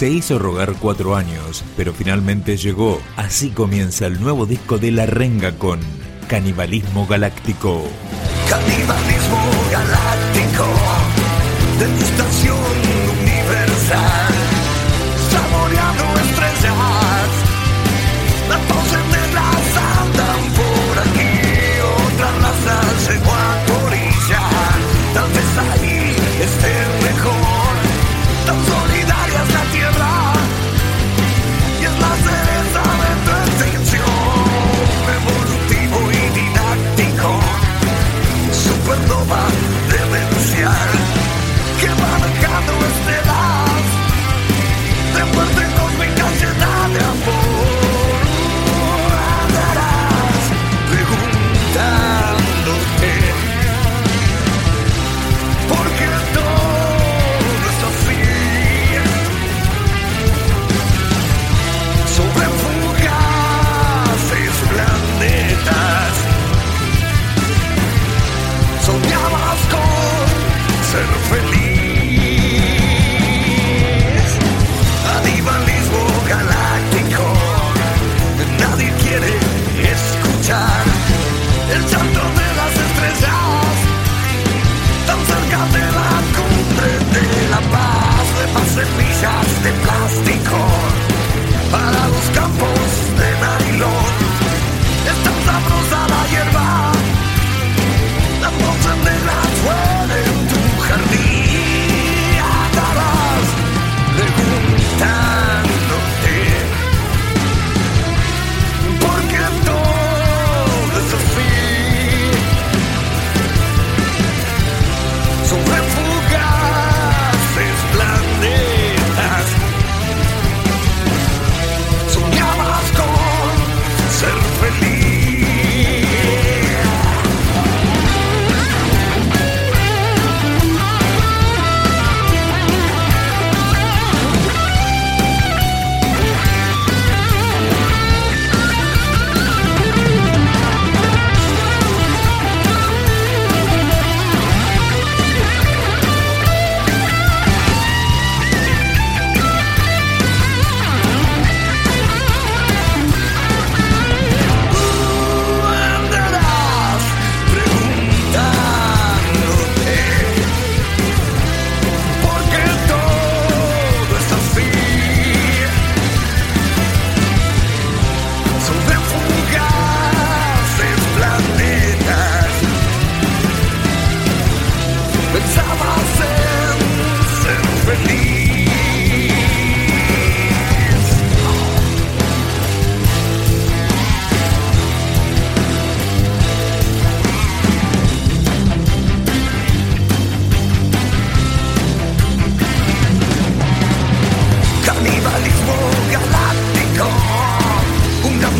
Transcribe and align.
Se 0.00 0.08
hizo 0.08 0.38
rogar 0.38 0.76
cuatro 0.80 1.14
años, 1.14 1.62
pero 1.76 1.92
finalmente 1.92 2.56
llegó. 2.56 3.02
Así 3.18 3.50
comienza 3.50 4.06
el 4.06 4.18
nuevo 4.18 4.46
disco 4.46 4.78
de 4.78 4.92
La 4.92 5.04
Renga 5.04 5.52
con 5.58 5.78
Canibalismo 6.26 7.06
Galáctico. 7.06 7.84
Canibalismo 8.48 9.36
galáctico, 9.70 10.64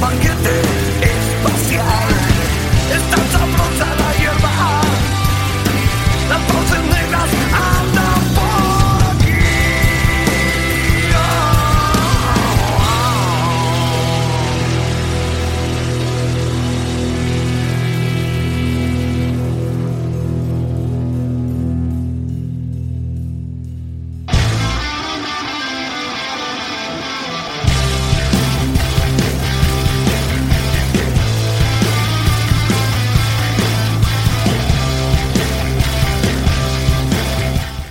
banquete 0.00 0.79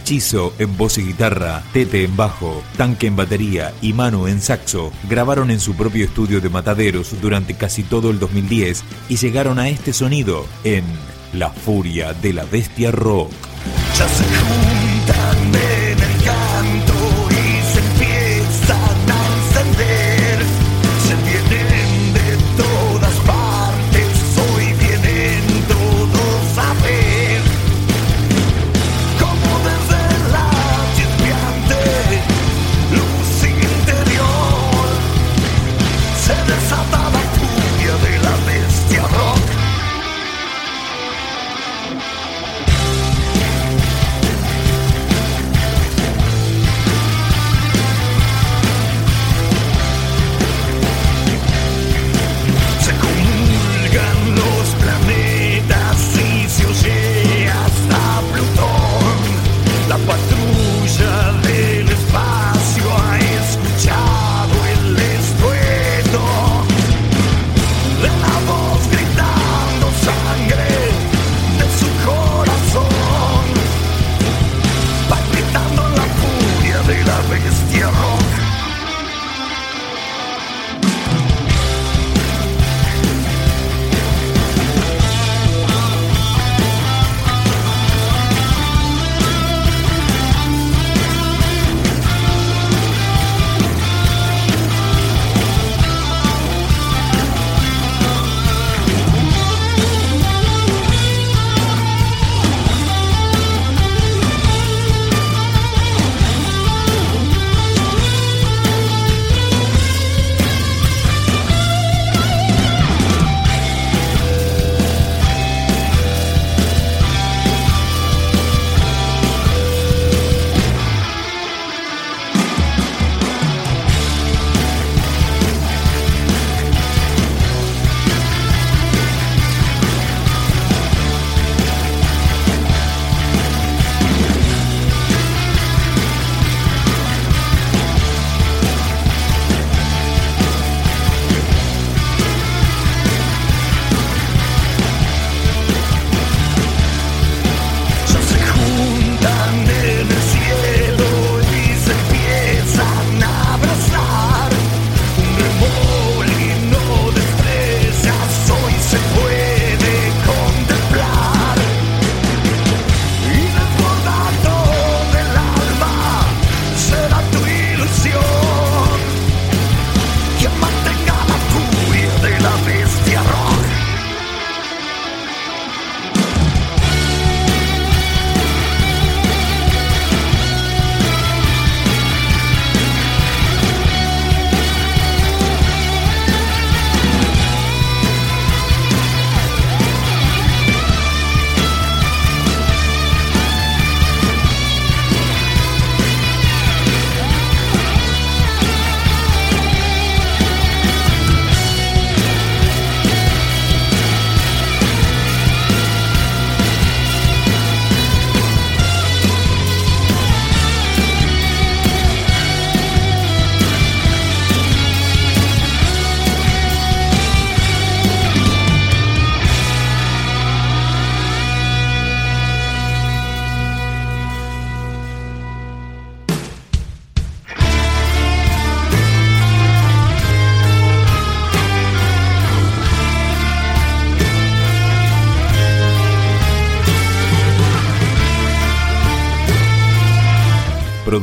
Chizo 0.09 0.55
en 0.57 0.75
voz 0.75 0.97
y 0.97 1.03
guitarra, 1.03 1.61
Tete 1.71 2.03
en 2.03 2.17
bajo, 2.17 2.63
Tanque 2.77 3.05
en 3.05 3.15
batería 3.15 3.75
y 3.79 3.93
Manu 3.93 4.25
en 4.25 4.41
saxo 4.41 4.91
grabaron 5.07 5.51
en 5.51 5.59
su 5.59 5.75
propio 5.75 6.03
estudio 6.03 6.41
de 6.41 6.49
Mataderos 6.49 7.21
durante 7.21 7.53
casi 7.53 7.83
todo 7.83 8.09
el 8.09 8.17
2010 8.17 8.83
y 9.07 9.17
llegaron 9.17 9.59
a 9.59 9.69
este 9.69 9.93
sonido 9.93 10.47
en 10.63 10.83
La 11.31 11.51
Furia 11.51 12.13
de 12.13 12.33
la 12.33 12.45
Bestia 12.45 12.89
Rock. 12.89 13.29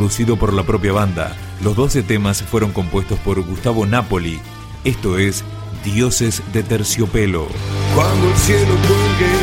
Producido 0.07 0.37
por 0.37 0.53
la 0.53 0.63
propia 0.63 0.93
banda. 0.93 1.35
Los 1.61 1.75
12 1.75 2.05
temas 2.05 2.41
fueron 2.41 2.71
compuestos 2.71 3.19
por 3.19 3.41
Gustavo 3.41 3.87
Napoli. 3.87 4.39
Esto 4.85 5.19
es 5.19 5.43
Dioses 5.83 6.45
de 6.53 6.63
Terciopelo. 6.63 7.49
Cuando 7.93 8.29
el 8.29 8.37
cielo 8.37 8.77
cuelgue 8.87 9.35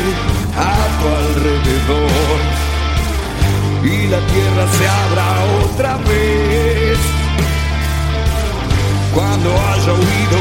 a 0.56 0.88
tu 1.00 1.06
alrededor 1.22 2.40
y 3.84 4.06
la 4.08 4.20
tierra 4.26 4.66
se 4.72 4.88
abra 4.88 5.44
otra 5.66 5.96
vez. 5.98 6.98
Cuando 9.12 9.50
haya 9.50 9.92
huido 9.92 10.40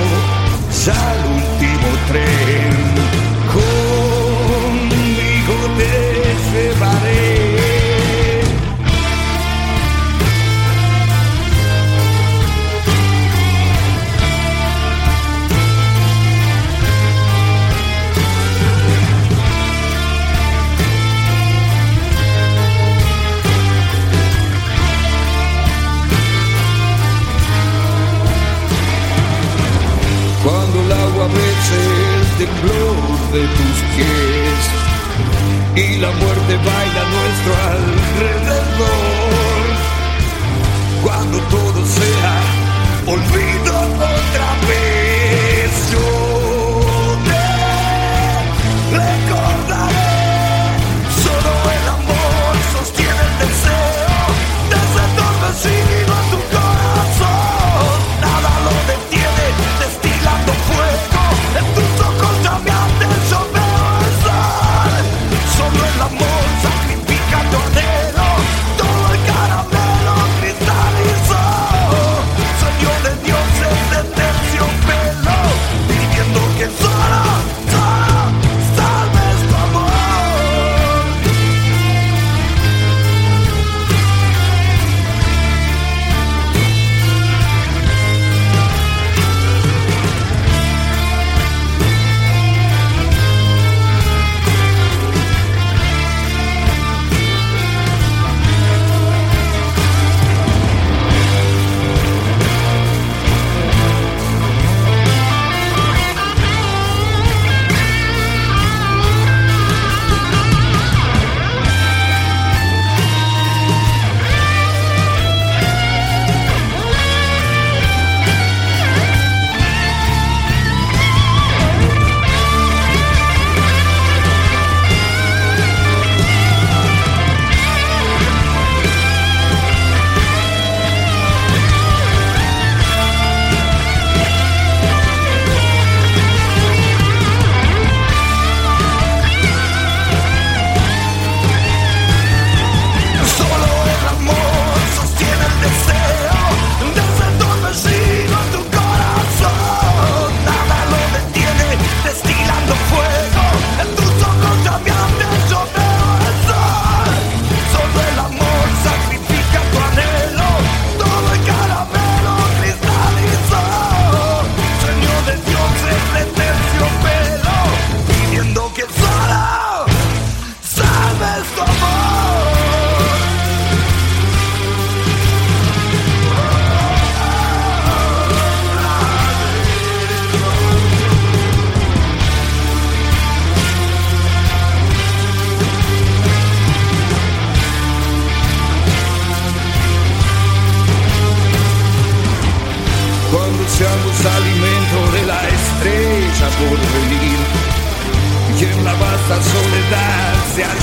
ya 0.85 1.15
el 1.15 1.23
último 1.35 1.87
tren, 2.07 2.52
y 35.75 35.97
la 35.97 36.11
muerte 36.11 36.57
baila 36.57 37.03
nuestro 37.09 37.62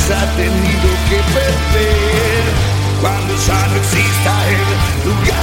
se 0.07 0.15
haya 0.15 0.37
tenido 0.37 0.89
que 1.09 1.19
perder. 1.33 2.45
Cuando 3.01 3.35
ya 3.47 3.67
no 3.69 3.77
exista 3.77 4.33
el 4.49 5.09
lugar 5.09 5.40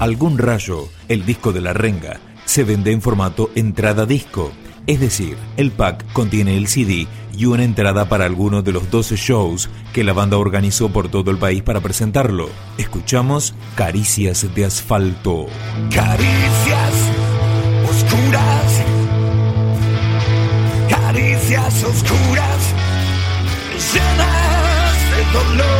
Algún 0.00 0.38
rayo, 0.38 0.88
el 1.08 1.26
disco 1.26 1.52
de 1.52 1.60
la 1.60 1.74
renga, 1.74 2.20
se 2.46 2.64
vende 2.64 2.90
en 2.90 3.02
formato 3.02 3.50
entrada 3.54 4.06
disco. 4.06 4.50
Es 4.86 4.98
decir, 4.98 5.36
el 5.58 5.72
pack 5.72 6.10
contiene 6.14 6.56
el 6.56 6.68
CD 6.68 7.06
y 7.36 7.44
una 7.44 7.64
entrada 7.64 8.08
para 8.08 8.24
alguno 8.24 8.62
de 8.62 8.72
los 8.72 8.90
12 8.90 9.16
shows 9.16 9.68
que 9.92 10.02
la 10.02 10.14
banda 10.14 10.38
organizó 10.38 10.88
por 10.88 11.10
todo 11.10 11.30
el 11.30 11.36
país 11.36 11.62
para 11.62 11.80
presentarlo. 11.80 12.48
Escuchamos 12.78 13.54
Caricias 13.74 14.46
de 14.54 14.64
Asfalto. 14.64 15.48
Caricias 15.94 16.94
oscuras, 17.86 18.82
caricias 20.88 21.84
oscuras, 21.84 22.74
llenas 23.92 25.10
de 25.10 25.38
dolor. 25.38 25.79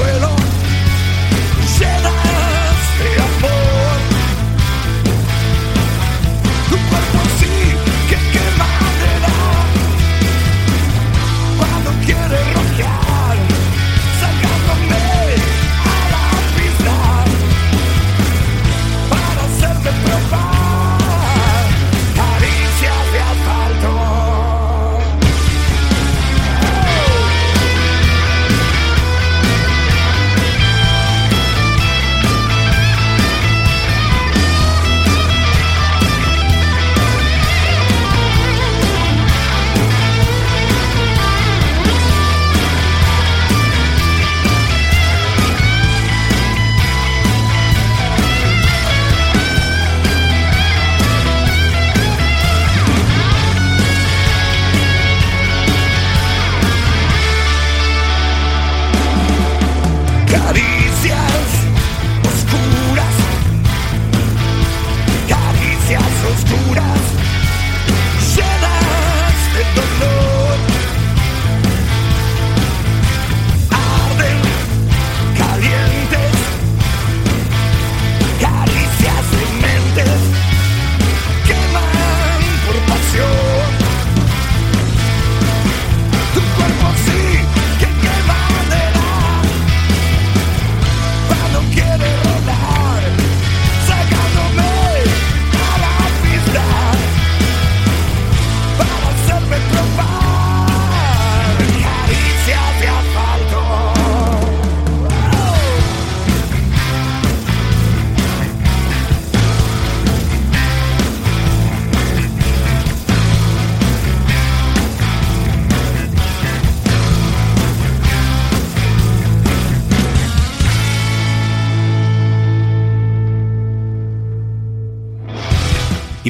suelo. 0.00 0.39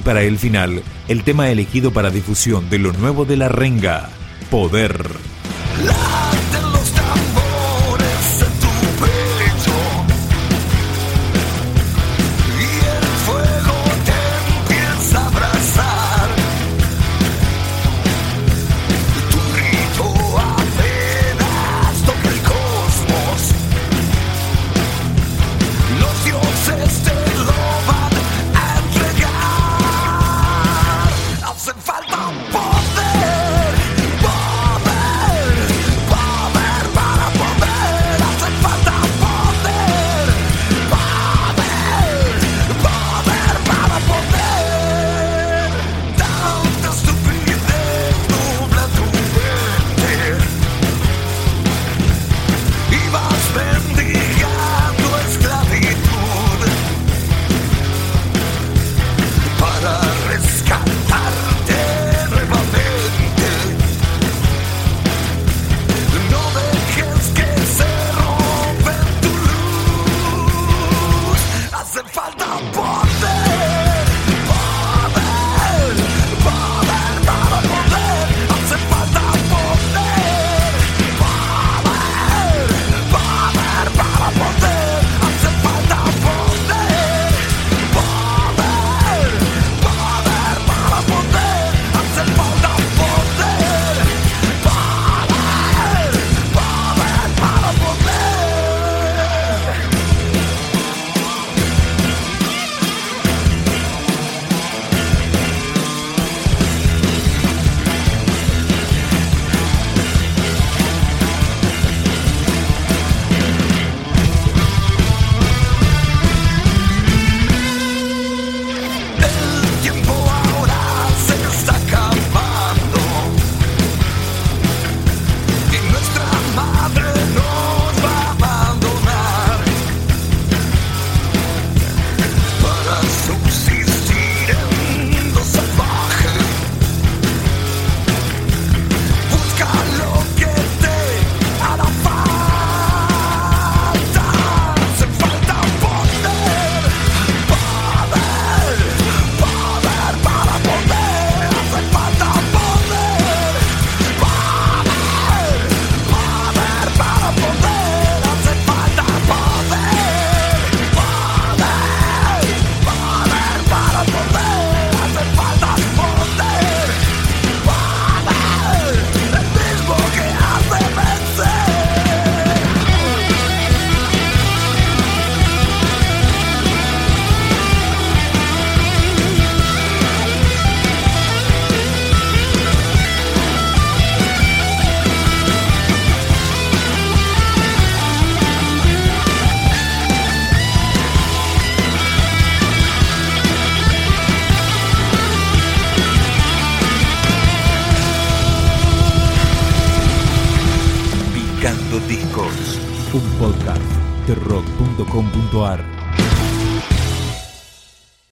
Y 0.01 0.03
para 0.03 0.23
el 0.23 0.39
final, 0.39 0.83
el 1.09 1.25
tema 1.25 1.51
elegido 1.51 1.91
para 1.91 2.09
difusión 2.09 2.71
de 2.71 2.79
lo 2.79 2.91
nuevo 2.95 3.27
de 3.27 3.37
la 3.37 3.51
renga, 3.51 4.09
Poder. 4.51 5.05